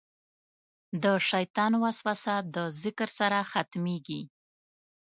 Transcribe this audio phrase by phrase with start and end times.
[1.03, 4.21] د شیطان وسوسه د ذکر سره ختمېږي.